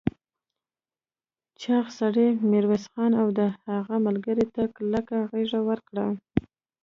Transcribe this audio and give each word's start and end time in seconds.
چاغ 1.61 1.85
سړي 1.99 2.27
ميرويس 2.51 2.85
خان 2.93 3.11
او 3.21 3.27
د 3.39 3.39
هغه 3.69 3.95
ملګرو 4.07 4.45
ته 4.55 4.63
کلکه 4.77 5.17
غېږ 5.31 5.51
ورکړه. 5.69 6.05